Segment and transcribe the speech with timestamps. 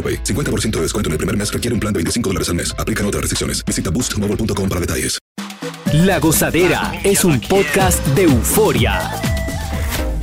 [0.00, 0.24] AroPay.
[0.24, 2.74] 50% de descuento en el primer mes requiere un plan de 25 dólares al mes.
[2.78, 3.62] Aplican otras restricciones.
[3.66, 5.18] Visita boostmobile.com para detalles.
[5.92, 9.10] La Gozadera es un podcast de euforia.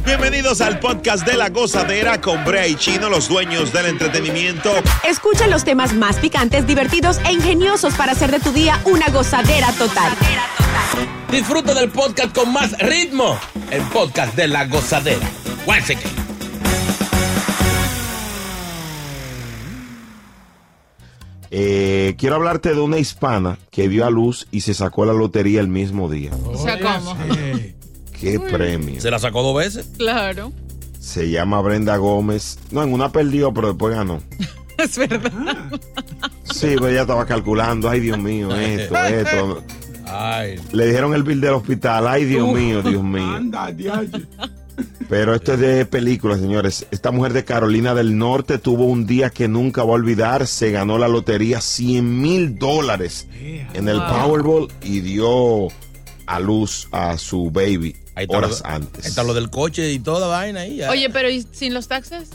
[0.05, 4.71] Bienvenidos al podcast de La Gozadera con Brea y Chino, los dueños del entretenimiento.
[5.03, 9.73] Escucha los temas más picantes, divertidos e ingeniosos para hacer de tu día una gozadera
[9.73, 10.13] total.
[11.29, 13.37] Disfruta del podcast con más ritmo.
[13.69, 15.29] El podcast de La Gozadera.
[15.65, 16.16] Once again.
[21.51, 25.59] Eh, quiero hablarte de una hispana que dio a luz y se sacó la lotería
[25.61, 26.31] el mismo día.
[26.45, 27.15] O sea, ¿cómo?
[28.19, 28.99] ¿Qué premio?
[28.99, 29.91] ¿Se la sacó dos veces?
[29.97, 30.51] Claro.
[30.99, 32.59] Se llama Brenda Gómez.
[32.71, 34.21] No, en una perdió, pero después ganó.
[34.77, 35.31] Es verdad.
[36.43, 37.89] Sí, pero ella estaba calculando.
[37.89, 39.63] Ay, Dios mío, esto, esto.
[40.05, 40.59] Ay.
[40.71, 42.07] Le dijeron el bill del hospital.
[42.07, 43.39] Ay, Dios mío, Dios mío.
[45.09, 46.85] Pero esto es de película, señores.
[46.91, 50.45] Esta mujer de Carolina del Norte tuvo un día que nunca va a olvidar.
[50.47, 53.27] Se ganó la lotería 100 mil dólares
[53.73, 53.97] en el.
[53.97, 55.67] Powerball y dio
[56.25, 57.95] a luz a su baby
[58.27, 59.05] horas lo- antes.
[59.05, 60.77] Ahí está lo del coche y toda vaina ahí.
[60.77, 60.89] ya.
[60.91, 62.29] Oye, pero ¿y sin los taxes?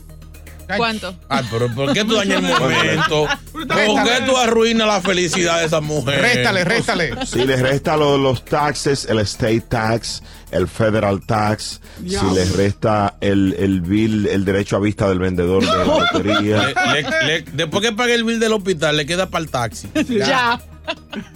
[0.76, 1.14] ¿Cuánto?
[1.28, 3.26] Ay, pero ¿por qué tú dañas el momento?
[3.52, 6.20] ¿Por qué tú arruinas la felicidad de esa mujer?
[6.20, 7.26] Réstale, réstale.
[7.26, 13.16] Si le resta lo- los taxes, el state tax, el federal tax, si le resta
[13.20, 16.66] el, el bill, el derecho a vista del vendedor de la lotería.
[16.92, 19.88] Le- le- le- después que pague el bill del hospital, le queda para el taxi.
[20.08, 20.60] Ya.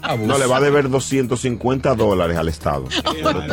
[0.03, 0.27] Abuso.
[0.27, 2.87] No, le va a deber 250 dólares al Estado.
[3.23, 3.47] Pero.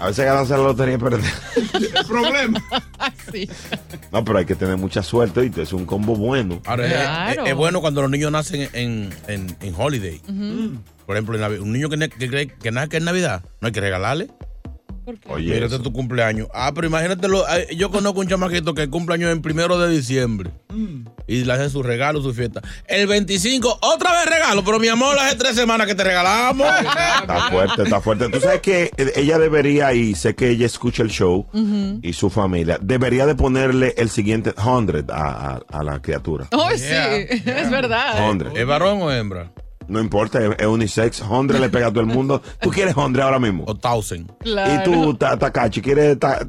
[0.00, 1.20] A veces ganarse la lotería perder.
[1.72, 2.60] El problema.
[3.32, 3.48] Sí.
[4.12, 6.60] No, pero hay que tener mucha suerte y es un combo bueno.
[6.66, 7.44] Ahora, es- Claro.
[7.44, 10.20] es, es bueno cuando los niños nacen en, en, en holiday.
[10.28, 10.78] Ujú.
[11.06, 14.28] Por ejemplo, un niño que, que cree que nace en Navidad, no hay que regalarle.
[15.28, 16.48] Oye, Mira, este es tu cumpleaños.
[16.54, 17.44] Ah, pero imagínatelo.
[17.46, 20.50] ay, Yo conozco un chamaquito que cumple años en primero de diciembre.
[21.26, 22.60] Y le hacen su regalo, su fiesta.
[22.86, 24.64] El 25, otra vez regalo.
[24.64, 26.66] Pero mi amor, hace tres semanas que te regalamos.
[27.20, 28.28] Está fuerte, está fuerte.
[28.28, 31.46] Tú sabes que eh, ella debería, y sé que ella escucha el show
[32.02, 36.48] y su familia, debería de ponerle el siguiente 100 a, a- a la criatura.
[36.52, 38.16] Oh, sí, es verdad.
[38.38, 38.56] 100.
[38.56, 39.50] ¿Es varón o hembra?
[39.88, 41.16] No importa, es, unisex.
[41.18, 42.40] 100 le pega a todo el mundo.
[42.60, 43.64] ¿Tú quieres 100 ahora mismo?
[43.66, 44.26] O 1000.
[44.40, 44.80] Claro.
[44.80, 46.40] Y tú, Ta- Takachi, ¿quieres ta-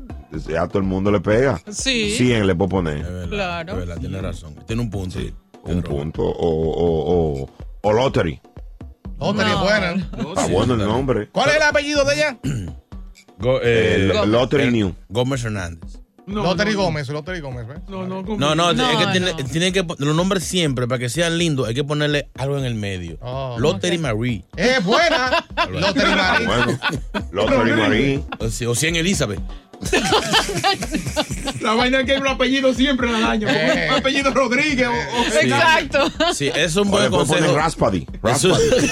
[0.59, 1.61] A todo el mundo le pega.
[1.69, 2.11] Sí.
[2.11, 3.27] 100 le puedo poner.
[3.29, 3.73] Claro.
[3.73, 4.55] Es verdad, tiene razón.
[4.65, 5.19] Tiene un punto.
[5.63, 6.21] Un punto.
[6.23, 7.49] O, o, o,
[7.81, 8.39] o Lottery.
[9.19, 9.91] Lottery es buena.
[10.29, 11.29] Está bueno el nombre.
[11.29, 12.37] ¿Cuál es el apellido de ella?
[13.39, 14.93] Go- Eh, eh, Lottery New.
[15.09, 15.99] Gómez Hernández.
[16.27, 17.67] Lottery Gómez, Lottery Gómez.
[17.67, 17.77] ¿ves?
[17.87, 18.21] No, no.
[18.23, 19.35] No, no, No, es que tiene, no.
[19.49, 22.75] tiene que los nombres siempre, para que sean lindos, hay que ponerle algo en el
[22.75, 23.17] medio.
[23.21, 24.43] Oh, Lottery Marie.
[24.55, 25.45] Es buena.
[25.71, 26.47] Lottery Marie.
[26.47, 26.79] Bueno,
[27.31, 28.23] Lottery Marie.
[28.39, 29.39] O, si- o 100 Elizabeth.
[31.61, 33.47] La vaina es que hay un apellido siempre en el año.
[33.47, 33.87] como Eh.
[33.91, 36.11] un apellido Rodríguez o, o- Exacto.
[36.33, 37.57] Sí, es un O buen puedo poner consejo.
[37.57, 38.07] Raspady.
[38.23, 38.87] Eso- Raspady.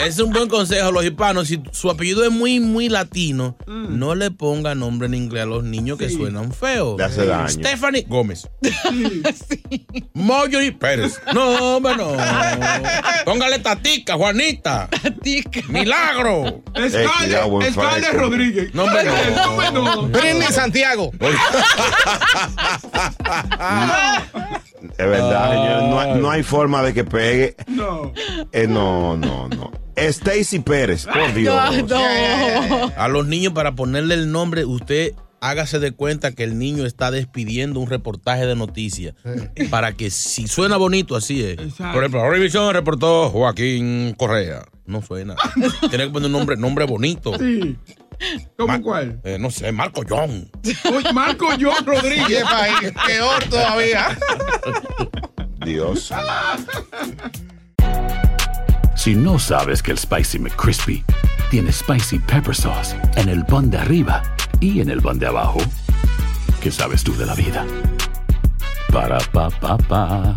[0.00, 1.48] es, es un buen consejo a los hispanos.
[1.48, 5.64] Si su apellido es muy, muy latino, no le ponga nombre en inglés a los
[5.64, 6.96] niños que suenan feos.
[6.98, 7.48] Le hace daño.
[7.48, 8.48] Stephanie Gómez.
[10.14, 11.20] Marjorie Pérez.
[11.34, 12.12] No, hombre, no.
[13.24, 14.88] Póngale Tatica, Juanita.
[15.22, 15.60] Tica.
[15.68, 16.62] Milagro.
[16.74, 17.60] Eh, fresco.
[18.12, 18.74] Rodríguez.
[18.74, 19.34] No, hombre, Eh,
[19.72, 19.72] no.
[19.72, 20.02] no.
[20.08, 21.10] Britney Santiago.
[24.82, 25.58] Es verdad, Ay.
[25.58, 25.88] señores.
[25.90, 27.56] No, hay- no hay forma de que pegue.
[27.68, 28.12] No.
[28.52, 29.70] Eh, no, no, no.
[29.96, 31.54] Stacy Pérez, por Dios.
[31.88, 32.92] No, no.
[32.96, 37.10] A los niños, para ponerle el nombre, usted hágase de cuenta que el niño está
[37.10, 39.14] despidiendo un reportaje de noticias.
[39.70, 41.58] Para que si suena bonito, así es.
[41.58, 41.94] Exacto.
[41.94, 44.64] Por ejemplo, Revisión reportó Joaquín Correa.
[44.86, 45.34] No suena.
[45.90, 47.36] Tiene que poner un nombre, nombre bonito.
[47.38, 47.76] Sí.
[48.56, 49.20] ¿Cómo cuál?
[49.24, 50.50] Eh, no sé, Marco John.
[50.92, 52.44] Oye, Marco John Rodríguez.
[53.06, 54.18] Peor todavía.
[55.64, 56.12] Dios.
[58.96, 61.04] Si no sabes que el Spicy McCrispy
[61.50, 64.22] tiene Spicy Pepper Sauce en el pan de arriba
[64.60, 65.60] y en el pan de abajo,
[66.60, 67.64] ¿qué sabes tú de la vida?
[68.92, 70.36] Para, pa, pa, pa.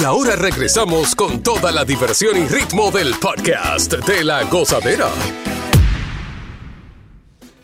[0.00, 5.10] Y ahora regresamos con toda la diversión y ritmo del podcast de la gozadera.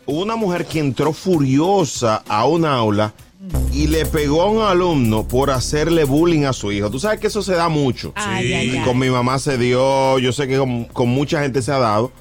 [0.05, 3.11] Hubo una mujer que entró furiosa a un aula
[3.73, 6.91] y le pegó a un alumno por hacerle bullying a su hijo.
[6.91, 8.13] Tú sabes que eso se da mucho.
[8.13, 8.83] Ay, ay, ay.
[8.83, 12.11] Con mi mamá se dio, yo sé que con, con mucha gente se ha dado,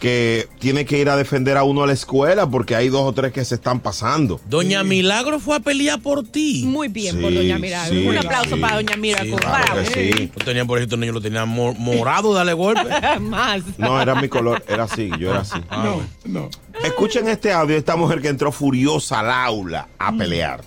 [0.00, 3.12] que tiene que ir a defender a uno a la escuela porque hay dos o
[3.12, 4.40] tres que se están pasando.
[4.48, 6.64] Doña Milagro fue a pelear por ti.
[6.66, 7.94] Muy bien por Doña Milagro.
[7.94, 8.60] sí, Un aplauso sí.
[8.62, 9.36] para Doña Milagro.
[9.36, 10.30] claro sí.
[10.36, 12.80] Yo tenía por ejemplo niños lo tenían mo- morado, dale golpe.
[13.20, 13.62] Más.
[13.78, 15.60] No, era mi color, era así, yo era así.
[15.70, 16.48] No, no.
[16.82, 20.62] Escuchen este audio esta mujer que entró furiosa al aula a pelear.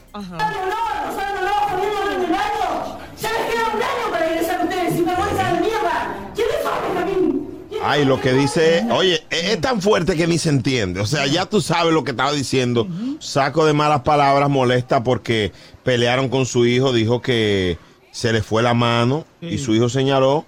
[7.86, 11.00] Ay, lo que dice, oye, es, tan fuerte que ni se entiende.
[11.00, 12.88] O sea, ya tú sabes lo que estaba diciendo.
[13.20, 15.52] Saco de malas palabras, molesta porque
[15.84, 17.78] pelearon con su hijo, dijo que
[18.12, 20.46] se le fue la mano y su hijo señaló.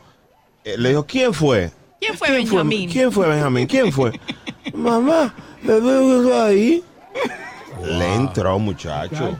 [0.64, 1.72] eh, le dijo, ¿quién fue?
[2.00, 2.90] ¿Quién fue Benjamín?
[2.90, 3.68] ¿Quién fue Benjamín?
[3.68, 4.12] ¿Quién fue?
[4.74, 5.34] Mamá,
[5.64, 6.84] ¿me veo ahí?
[7.84, 9.38] Le entró, muchacho.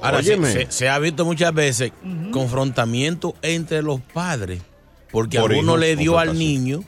[0.00, 0.52] Ahora, se, Óyeme.
[0.52, 1.92] se- se ha visto muchas veces
[2.32, 4.60] confrontamiento entre los padres.
[5.12, 6.82] Porque Por a uno hijos, le dio al niño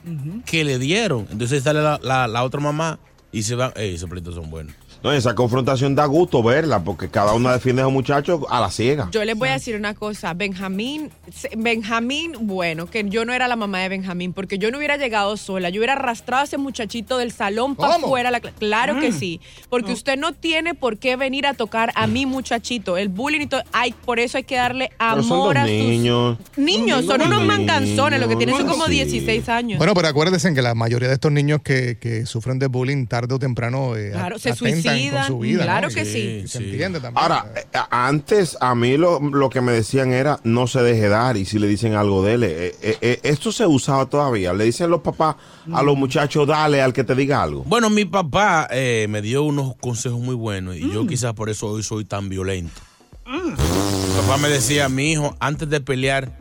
[0.45, 1.27] que le dieron.
[1.31, 2.99] Entonces sale la, la- la otra mamá
[3.31, 3.71] y se van.
[3.75, 4.73] Ey, esos pleitos son buenos.
[5.05, 8.71] No, esa confrontación da gusto verla porque cada una defiende a un muchacho a la
[8.71, 9.07] ciega.
[9.11, 11.11] Yo les voy a decir una cosa, Benjamín,
[11.55, 15.37] Benjamín, bueno, que yo no era la mamá de Benjamín, porque yo no hubiera llegado
[15.37, 18.31] sola, yo hubiera arrastrado a ese muchachito del salón para afuera.
[18.31, 19.19] la cla- claro que Mm.
[19.19, 23.41] sí, porque usted no tiene por qué venir a tocar a mi muchachito, el bullying
[23.41, 26.37] y todo, ay, por eso hay que darle son amor a sus niños.
[26.57, 27.45] niños, son unos Niños.
[27.45, 28.91] manganzones, lo que tienen son como Sí.
[28.93, 29.77] 16 años.
[29.77, 33.35] Bueno, pero acuérdense que la mayoría de estos niños que, que sufren de bullying tarde
[33.35, 35.63] o temprano eh, Claro, se atentan con su vida.
[35.63, 35.93] Claro ¿no?
[35.93, 36.47] que sí.
[36.47, 37.21] Se entiende también.
[37.21, 41.07] Ahora, eh, a- antes a mí lo, lo que me decían era no se deje
[41.09, 42.43] dar y si le dicen algo de él.
[42.43, 44.53] eh, eh, eh, esto se usaba todavía.
[44.53, 45.35] Le dicen los papás
[45.73, 47.63] a los muchachos, dale al que te diga algo.
[47.63, 51.67] Bueno, mi papá eh, me dio unos consejos muy buenos y yo quizás por eso
[51.67, 52.81] hoy soy tan violento.
[53.27, 56.39] Mi papá me decía, mi hijo, antes de pelear,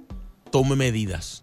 [0.50, 1.42] tome medidas.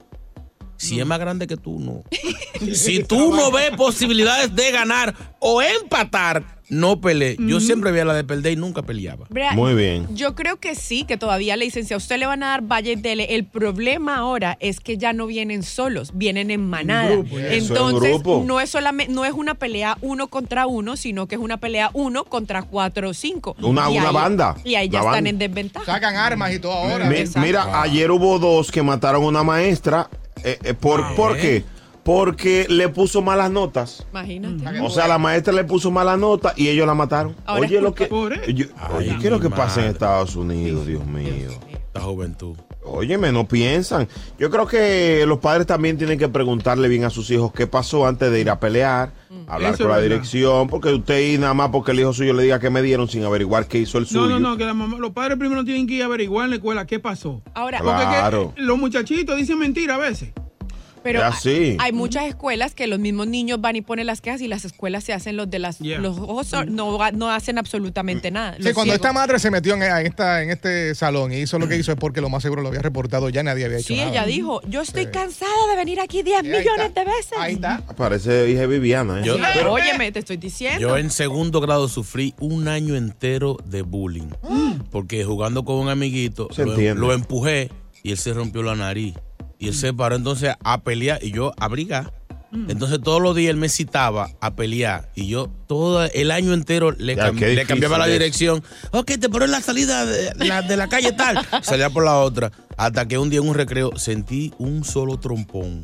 [0.77, 2.03] Si es más grande que tú, no.
[2.73, 7.37] si tú no ves posibilidades de ganar o empatar, no pelees.
[7.37, 9.25] Yo siempre veía la de perder y nunca peleaba.
[9.29, 10.07] Brea, Muy bien.
[10.15, 12.63] Yo creo que sí, que todavía le dicen, si a usted le van a dar
[12.87, 13.35] y dele.
[13.35, 17.09] El problema ahora es que ya no vienen solos, vienen en manada.
[17.11, 18.43] grupo, en Entonces, grupo.
[18.47, 21.91] no es solamente, no es una pelea uno contra uno, sino que es una pelea
[21.93, 23.55] uno contra cuatro o cinco.
[23.61, 24.55] Una- Y una ahí- banda.
[24.63, 25.29] Y ahí ya están banda.
[25.29, 25.85] en desventaja.
[25.85, 27.09] Sacan armas y todo ahora.
[27.09, 30.09] Mi- mira, ayer hubo dos que mataron a una maestra.
[30.43, 31.63] eh, eh, por, Ah, ¿Por ¿eh?
[32.03, 34.05] Porque le puso malas notas.
[34.11, 34.79] Imagínate.
[34.81, 37.35] O sea, la maestra le puso mala nota y ellos la mataron.
[37.45, 38.07] Ahora oye, lo que,
[38.53, 38.65] yo-
[38.97, 39.91] oye, ¿qué es lo que pasa en.
[39.91, 41.51] Estados Unidos, Dios mío?
[41.93, 42.55] La juventud.
[42.83, 44.07] Óyeme, no piensan.
[44.39, 48.07] Yo creo que los padres también tienen que preguntarle bien a sus hijos qué pasó
[48.07, 49.11] antes de ir a pelear,
[49.47, 50.09] hablar Eso con la verdad.
[50.09, 53.07] dirección, porque usted y nada más porque el hijo suyo le diga que me dieron
[53.07, 54.21] sin averiguar qué hizo el suyo.
[54.27, 56.49] No, no, no, que la mamá, los padres primero tienen que ir a averiguar en
[56.51, 57.43] la escuela qué pasó.
[57.53, 58.53] Ahora, Porque es que Claro.
[58.57, 60.31] los muchachitos dicen mentira a veces.
[61.03, 61.21] Pero
[61.79, 65.03] hay muchas escuelas que los mismos niños van y ponen las quejas y las escuelas
[65.03, 65.99] se hacen los de las Yeah.
[65.99, 68.55] los ojos sor- no, no hacen absolutamente nada.
[68.57, 68.95] Sí, cuando ciegos.
[68.95, 71.97] esta madre se metió en, esta, en este salón y hizo lo que hizo es
[71.97, 74.09] porque lo más seguro lo había reportado ya nadie había hecho Sí, nada.
[74.11, 76.99] ella dijo, yo estoy cansada de venir aquí 10 ahí millones está.
[77.01, 77.33] de veces.
[77.37, 77.81] Ahí está.
[77.97, 79.23] Parece hija Viviana, ¿eh?
[79.25, 80.79] Yo- Sí, pero- óyeme, te estoy diciendo.
[80.79, 84.29] Yo en segundo grado sufrí un año entero de bullying.
[84.91, 87.69] Porque jugando con un amiguito, lo, lo empujé
[88.03, 89.15] y él se rompió la nariz.
[89.61, 92.13] Y él se paró entonces a pelear y yo a brigar.
[92.67, 96.91] Entonces todos los días él me citaba a pelear y yo todo el año entero
[96.91, 98.11] le, Ya, cam- qué le cambiaba la es.
[98.11, 98.61] dirección.
[98.91, 101.39] Ok, te en la salida de la, de la calle tal.
[101.61, 102.51] Salía por la otra.
[102.75, 105.83] Hasta que un día en un recreo sentí un solo trompón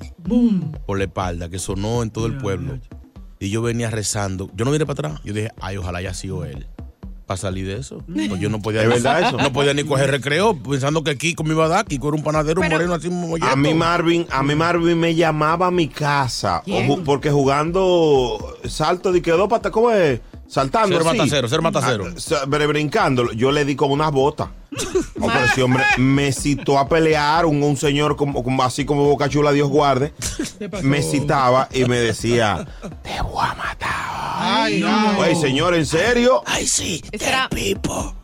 [0.85, 2.79] por la espalda que sonó en todo el pueblo.
[3.39, 4.49] Y yo venía rezando.
[4.53, 5.21] Yo no vine para atrás.
[5.23, 6.67] Yo dije, ay, ojalá haya sido él.
[7.27, 8.01] Para salir de eso.
[8.07, 9.37] Pues yo no podía ¿Es ni- verdad eso?
[9.37, 11.85] No podía ni coger recreo pensando que Kiko me iba a dar.
[11.85, 13.51] Kiko era un panadero un moreno así molleto.
[13.51, 16.63] A mí Marvin, a mí Marvin me llamaba a mi casa
[17.03, 20.21] porque jugando salto de que dos patas, ¿cómo es?
[20.47, 20.97] Saltando.
[20.97, 21.17] Ser así.
[21.17, 22.05] matacero, ser matacero.
[22.07, 23.29] Ah, sa- bre- brincando.
[23.33, 24.47] Yo le di con unas botas.
[25.15, 29.27] Pero ese hombre me citó a pelear, un, un señor como, como- así como Boca
[29.27, 30.13] Chula, Dios guarde.
[30.83, 32.65] Me citaba y me decía,
[33.03, 33.86] te voy a matar.
[34.47, 35.41] Ay, no.
[35.41, 36.41] Señor, ¿en serio?
[36.45, 37.01] Ay, sí.
[37.11, 37.49] ¿Ese era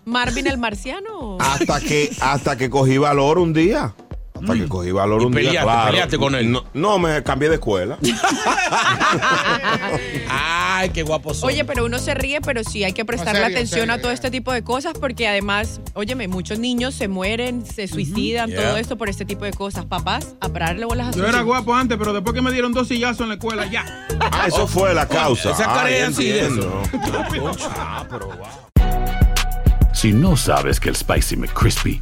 [0.06, 1.38] Marvin el marciano?
[1.39, 3.94] Hasta que, hasta que cogí valor un día.
[4.43, 5.39] Hasta que cogí valor ¿Y un día.
[5.39, 5.89] peleaste, claro.
[5.91, 6.51] peleaste con él?
[6.51, 7.97] No, no, me cambié de escuela.
[10.29, 11.53] Ay, qué guapo soy.
[11.53, 14.12] Oye, pero uno se ríe, pero sí hay que prestarle serio, atención serio, a todo
[14.12, 18.62] este tipo de cosas porque además, óyeme, muchos niños se mueren, se suicidan, Yeah.
[18.69, 19.85] todo esto por este tipo de cosas.
[19.85, 21.45] Papás, a pararle bolas a sus Yo era hijos.
[21.47, 23.85] guapo antes, pero después que me dieron dos sillazos en la escuela, ya.
[24.19, 25.51] Ah, eso fue la causa.
[25.51, 26.83] Esa cara Ay, es así de entiendo.
[29.93, 32.01] Si no sabes que el Spicy McCrispy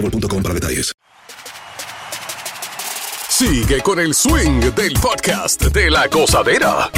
[0.01, 0.93] boostmobile.com para detalles.
[3.29, 6.89] Sigue con el swing del podcast de la gozadera.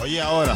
[0.00, 0.54] Oye ahora,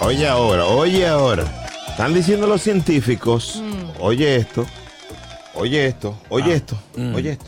[0.00, 1.44] oye ahora, oye ahora.
[1.88, 3.62] Están diciendo los científicos,
[4.00, 4.64] oye esto,
[5.54, 6.78] oye esto, oye esto,
[7.14, 7.44] oye esto.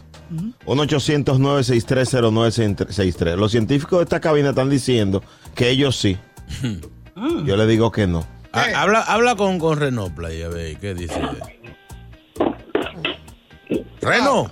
[0.67, 3.37] 1-800-963-0963.
[3.37, 5.23] Los científicos de esta cabina están diciendo
[5.55, 6.19] que ellos sí.
[7.45, 8.27] Yo le digo que no.
[8.59, 11.21] Ah, habla, habla con, con Renopla y a ver qué dice.
[14.01, 14.51] Reno.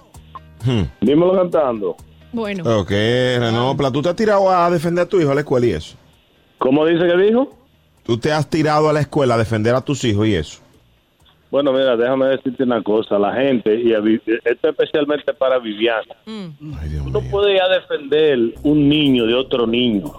[1.00, 1.96] Dímelo cantando.
[2.30, 2.80] Bueno.
[2.80, 5.70] Ok, Renopla, ¿tú te has tirado a defender a tu hijo a la escuela y
[5.70, 5.96] eso?
[6.58, 7.56] ¿Cómo dice que dijo?
[8.02, 10.60] ¿Tú te has tirado a la escuela a defender a tus hijos y eso?
[11.50, 13.18] Bueno, mira, déjame decirte una cosa.
[13.18, 13.92] La gente, y
[14.44, 20.12] esto especialmente para Viviana, tú no puedes ir a defender un niño de otro niño.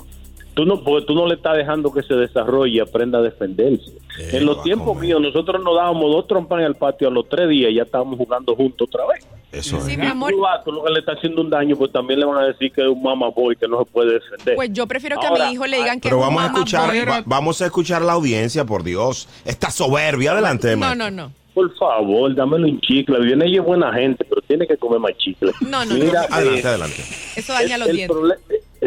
[0.55, 3.91] Tú no, porque tú no le estás dejando que se desarrolle y aprenda a defenderse.
[4.31, 7.49] en los tiempos míos, nosotros nos dábamos dos trompas en el patio a los tres
[7.49, 9.27] días y ya estábamos jugando juntos otra vez.
[9.51, 10.33] Eso Sí, mi amor.
[10.33, 12.71] Un vato, lo que le está haciendo un daño, pues también le van a decir
[12.71, 14.55] que es un mamaboy que no se puede defender.
[14.55, 16.47] Pues yo prefiero que a mi hijo le digan que Pero es un vamos a
[16.47, 17.05] mamá escuchar, boy.
[17.05, 19.27] va- vamos a escuchar la audiencia, por Dios.
[19.45, 21.31] Esta soberbia, adelante, No, no, no.
[21.53, 23.17] Por favor, dámelo en chicle.
[23.19, 25.53] Viviana ella es buena gente, pero tiene que comer más chicle.
[25.61, 26.35] No, no, Mira, no.
[26.35, 27.01] Adelante, eh, adelante.
[27.37, 28.17] Eso daña los dientes.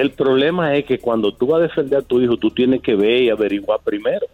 [0.01, 2.95] El problema es que cuando tú vas a defender a tu hijo, tú tienes que
[2.95, 4.27] ver y averiguar primero.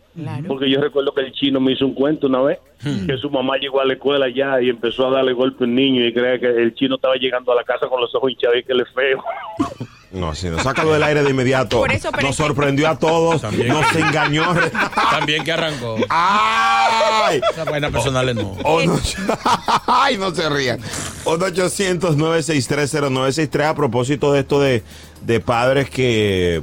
[0.47, 2.59] Porque yo recuerdo que el chino me hizo un cuento una vez,
[3.06, 5.75] que su mamá llegó a la escuela ya y empezó a darle golpe a un
[5.75, 8.59] niño y creía que el chino estaba llegando a la casa con los ojos hinchados
[8.59, 9.23] y que le feo.
[10.14, 11.76] No, si nos sácalo del aire de inmediato.
[11.78, 13.68] Por eso, nos sorprendió a todos, También.
[13.68, 14.54] nos engañó.
[15.11, 15.97] También que arrancó.
[16.09, 17.40] ¡Ay!
[17.52, 18.52] Esas vainas personales no.
[18.62, 18.99] O no-
[19.87, 20.80] ¡Ay, no se rían!
[21.25, 24.83] 1-800-963-0963 a propósito de esto de,
[25.23, 26.62] de padres que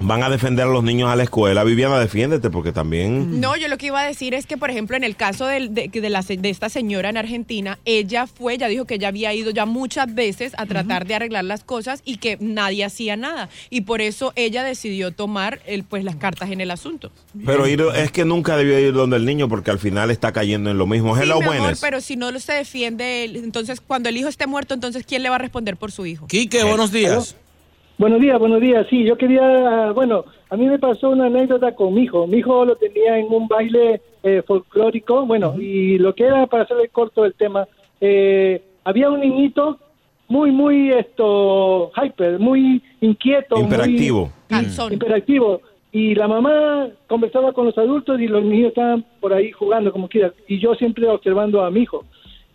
[0.00, 1.64] van a defender a los niños a la escuela.
[1.64, 3.40] Viviana, defiéndete porque también...
[3.40, 5.72] No, yo lo que iba a decir es que, por ejemplo, en el caso del-
[5.72, 9.08] de, de la se- de esta señora en Argentina, ella fue, ya dijo que ella
[9.08, 13.16] había ido ya muchas veces a tratar de arreglar las cosas y que nadie hacía
[13.16, 13.48] nada.
[13.70, 17.10] Y por eso ella decidió tomar el, pues, las cartas en el asunto.
[17.46, 20.70] Pero ir, es que nunca debió ir donde el niño porque al final está cayendo
[20.70, 21.16] en lo mismo.
[21.16, 24.74] Sí, Hello, mi amor, pero si no se defiende, entonces cuando el hijo esté muerto,
[24.74, 26.26] entonces ¿quién le va a responder por su hijo?
[26.26, 27.36] Quique, buenos días.
[27.96, 28.86] Buenos días, buenos días.
[28.90, 32.26] Sí, yo quería, bueno, a mí me pasó una anécdota con mi hijo.
[32.26, 36.64] Mi hijo lo tenía en un baile eh, folclórico, bueno, y lo que era, para
[36.64, 37.68] hacerle corto el tema,
[38.00, 39.78] eh, había un niñito
[40.26, 43.56] muy, muy, esto, hyper, muy inquieto.
[43.56, 44.30] muy- Imperactivo.
[44.94, 45.60] Imperactivo.
[45.92, 50.08] Y la mamá conversaba con los adultos y los niños estaban por ahí jugando como
[50.08, 50.32] quiera.
[50.48, 52.04] Y yo siempre observando a mi hijo.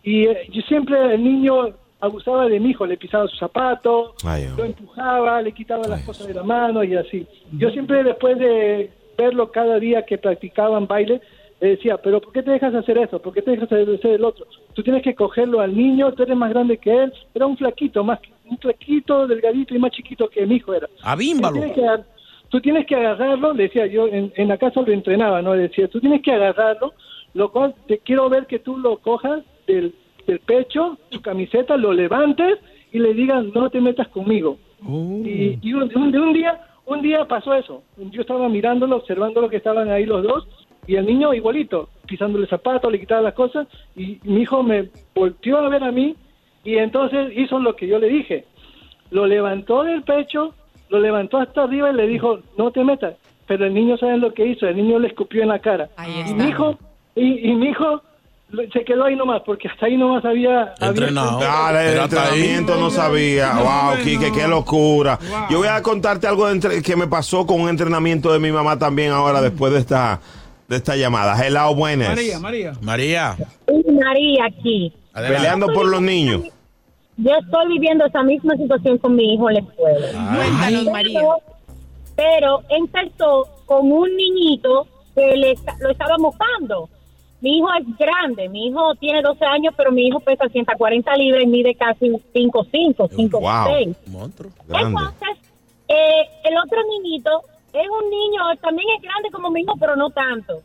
[0.04, 4.48] Y eh, yo siempre el niño abusaba de mi hijo, le pisaba sus zapatos, Ay,
[4.56, 7.28] lo empujaba, le quitaba las cosas de la mano y así.
[7.52, 11.22] Yo siempre después de verlo cada día que practicaban baile,
[11.60, 13.22] le decía, pero ¿por qué te dejas hacer eso?
[13.22, 14.48] ¿Por qué te dejas hacer el otro?
[14.74, 18.02] Tú tienes que cogerlo al niño, tú eres más grande que él, era un flaquito,
[18.04, 20.88] más un flaquito, delgadito y más chiquito que mi hijo era.
[21.04, 21.60] Abímbalo.
[21.60, 21.86] Tienes que,
[22.48, 25.54] tú tienes que agarrarlo, le decía yo, en, en la casa lo entrenaba, ¿no?
[25.54, 26.94] Le decía, tú tienes que agarrarlo,
[27.34, 29.94] lo cual te quiero ver que tú lo cojas del,
[30.30, 32.60] del pecho, tu camiseta, lo levantes
[32.92, 34.58] y le digas, no te metas conmigo.
[35.26, 37.84] Y, y un, un- de un día, un día pasó eso.
[37.98, 40.48] Yo estaba mirándolo, observando lo que estaban ahí los dos,
[40.88, 45.58] y el niño igualito, pisándole zapatos, le quitaba las cosas, y mi hijo me volteó
[45.58, 46.16] a ver a mí,
[46.64, 48.46] y entonces hizo lo que yo le dije.
[49.12, 50.54] Lo levantó del pecho,
[50.90, 53.16] lo levantó hasta arriba y le dijo, no te metas.
[53.48, 54.68] Pero el niño, ¿sabes lo que hizo?
[54.68, 55.90] El niño le escupió en la cara.
[56.30, 56.78] Y mi hijo,
[57.16, 58.02] y, y mi hijo
[58.74, 60.74] se quedó ahí nomás, porque hasta ahí nomás había...
[60.82, 61.38] Entrenado.
[61.38, 63.54] había- Dale, el entrenamiento no sabía.
[63.54, 65.20] Wow, Kike, qué locura.
[65.50, 68.52] Yo voy a contarte algo de entre- que me pasó con un entrenamiento de mi
[68.52, 70.20] mamá también ahora después de esta,
[70.68, 71.36] de esta llamada.
[71.46, 72.10] Hello, buenas.
[72.10, 72.74] María, María.
[72.82, 73.38] María.
[74.02, 74.94] María aquí.
[75.14, 76.42] Peleando por los niños.
[77.18, 80.36] Yo estoy viviendo esa misma situación con mi hijo en la escuela.
[80.36, 81.22] Cuéntanos, Pero- María.
[82.16, 86.90] Pero empezó con un niñito que le, lo estaba mojando.
[87.42, 91.44] Mi hijo es grande, mi hijo tiene 12 años, pero mi hijo pesa 140 libras
[91.44, 93.96] y mide casi 5'5", 5'6".
[94.68, 95.00] Grande.
[95.00, 95.52] Entonces,
[95.88, 97.30] eh, el otro niñito
[97.72, 100.62] es un niño, también es grande como mi hijo, pero no tanto.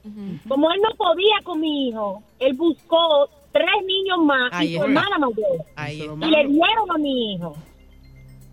[0.48, 4.82] Como él no podía con mi hijo, él buscó tres niños más Ahí y su
[4.84, 5.64] hermana mayor.
[5.76, 6.26] Ahí Y está.
[6.26, 7.54] le dieron a mi hijo.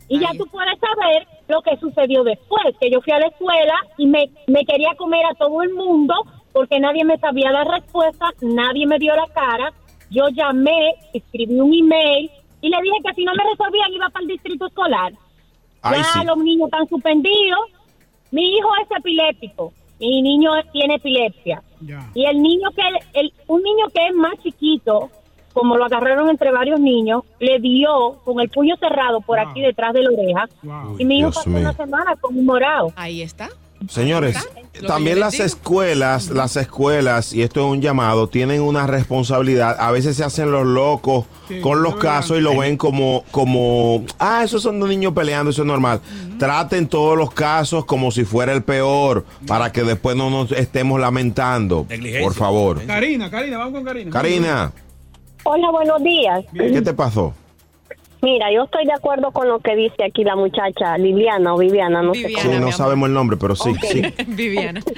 [0.10, 3.74] Y ya tú puedes saber lo que sucedió después, que yo fui a la escuela
[3.98, 6.14] y me, me quería comer a todo el mundo
[6.54, 9.74] porque nadie me sabía la respuesta, nadie me dio la cara.
[10.10, 12.30] Yo llamé, escribí un email
[12.62, 15.14] y le dije que si no me resolvían iba para el distrito escolar.
[15.82, 16.26] Ay, ya sí.
[16.26, 17.60] los niños están suspendidos.
[18.32, 19.74] Mi hijo es epiléptico.
[20.00, 21.62] Mi niño tiene epilepsia.
[22.14, 22.82] Y el niño que
[23.20, 25.10] el, un niño que es más chiquito,
[25.54, 29.94] como lo agarraron entre varios niños, le dio con el puño cerrado por aquí detrás
[29.94, 30.50] de la oreja.
[30.98, 31.60] y mi hijo Dios pasó mío.
[31.60, 32.92] una semana con un morado.
[32.96, 33.50] Ahí está.
[33.90, 34.38] Señores,
[34.88, 35.44] también las digo.
[35.44, 39.76] escuelas, las escuelas, y esto es un llamado, tienen una responsabilidad.
[39.80, 41.26] A veces se hacen los locos
[41.62, 45.62] con los casos y lo ven como, como, ah, esos son dos niños peleando, eso
[45.64, 46.02] es normal.
[46.38, 51.00] Traten todos los casos como si fuera el peor, para que después no nos estemos
[51.00, 51.86] lamentando.
[52.22, 52.86] Por favor.
[52.86, 54.12] Karina, Karina, vamos con Karina.
[54.12, 54.72] Karina,
[55.44, 56.46] Hola, buenos días.
[56.54, 57.34] ¿qué te pasó?
[58.22, 62.02] Mira, yo estoy de acuerdo con lo que dice aquí la muchacha Liliana o Viviana,
[62.04, 62.60] no sé Sí, cómo.
[62.60, 64.02] no sabemos el nombre, pero sí, sí.
[64.28, 64.82] Viviana.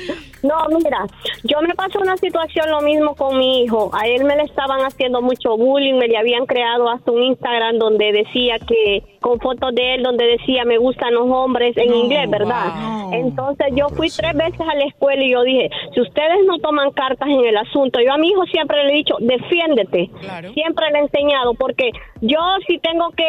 [0.44, 1.06] No, mira,
[1.46, 3.90] yo me pasó una situación lo mismo con mi hijo.
[3.94, 7.78] A él me le estaban haciendo mucho bullying, me le habían creado hasta un Instagram
[7.78, 12.30] donde decía que, con fotos de él, donde decía me gustan los hombres en inglés,
[12.30, 12.74] ¿verdad?
[13.14, 16.92] Entonces yo fui tres veces a la escuela y yo dije, si ustedes no toman
[16.92, 20.10] cartas en el asunto, yo a mi hijo siempre le he dicho, defiéndete.
[20.54, 23.28] Siempre le he enseñado, porque yo si tengo que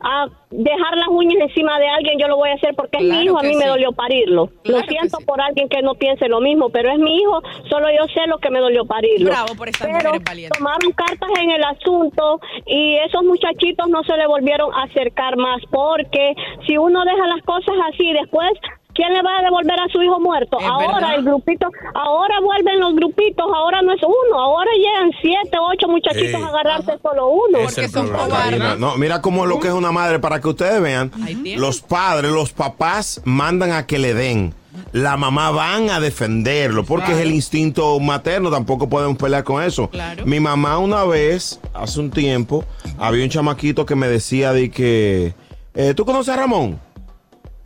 [0.00, 3.24] ah, dejar las uñas encima de alguien, yo lo voy a hacer porque es mi
[3.24, 4.48] hijo, a mí me dolió parirlo.
[4.62, 7.88] Claro lo siento por alguien que no piense lo mismo, pero es mi hijo, solo
[7.90, 9.30] yo sé lo que me dolió parirlo.
[9.30, 10.12] Bravo por estas pero
[10.56, 15.60] tomaron cartas en el asunto y esos muchachitos no se le volvieron a acercar más
[15.70, 16.34] porque
[16.66, 18.50] si uno deja las cosas así después
[18.94, 20.58] ¿Quién le va a devolver a su hijo muerto?
[20.60, 21.14] ahora verdad.
[21.16, 26.42] el grupito, ahora vuelven los grupitos, ahora no es uno, ahora llegan siete, ocho muchachitos
[26.42, 27.58] a agarrarse solo uno.
[27.60, 28.76] Es el problema, Karina.
[28.76, 31.10] No, mira cómo lo que es una madre, para que ustedes vean,
[31.56, 34.54] los padres, los papás mandan a que le den.
[34.92, 39.90] La mamá van a defenderlo porque es el instinto materno, tampoco podemos pelear con eso.
[40.24, 42.64] Mi mamá una vez, hace un tiempo,
[42.98, 45.34] había un chamaquito que me decía de que,
[45.74, 46.80] eh, ¿tú conoces a Ramón?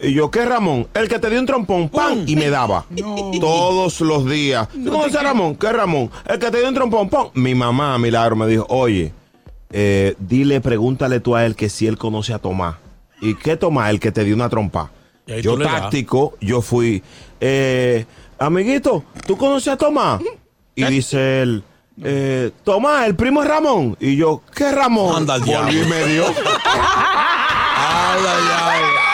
[0.00, 0.88] Y yo, ¿qué Ramón?
[0.92, 2.24] El que te dio un trompón, ¡pam!
[2.26, 2.84] Y me daba.
[3.40, 4.68] Todos los días.
[4.68, 5.54] ¿Tú conoces a Ramón?
[5.56, 6.10] ¿Qué Ramón?
[6.26, 7.28] El que te dio un trompón, ¡pam!
[7.34, 9.12] Mi mamá, Milagro, me dijo, oye,
[9.70, 12.76] eh, dile, pregúntale tú a él que si él conoce a Tomás.
[13.20, 13.90] ¿Y qué Tomás?
[13.90, 14.90] El que te dio una trompa.
[15.26, 17.02] Yo táctico, yo fui,
[17.40, 18.04] eh,
[18.38, 20.20] amiguito, ¿tú conoces a Tomás?
[20.74, 21.64] Y dice él,
[22.02, 23.96] eh, Tomás, el primo es Ramón.
[24.00, 25.16] Y yo, ¿qué Ramón?
[25.16, 25.72] Anda al Volví diablo.
[25.72, 26.26] y me dio.
[27.76, 29.13] Anda, diablo.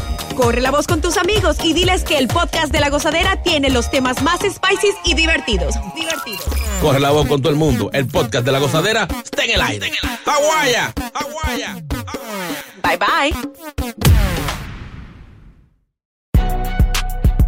[0.35, 3.69] Corre la voz con tus amigos y diles que el podcast de La Gozadera tiene
[3.69, 5.75] los temas más spicy y divertidos.
[5.95, 6.45] Divertidos.
[6.81, 7.89] Corre la voz con todo el mundo.
[7.93, 9.91] El podcast de la gozadera está en el aire.
[10.25, 10.93] ¡Aguaya!
[12.83, 13.33] Bye bye.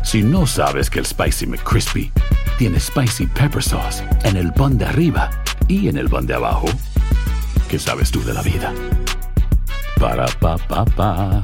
[0.03, 2.11] Si no sabes que el Spicy McCrispy
[2.59, 5.31] tiene Spicy Pepper Sauce en el pan de arriba
[5.67, 6.67] y en el pan de abajo.
[7.67, 8.71] ¿Qué sabes tú de la vida?
[9.99, 11.43] Para pa pa pa.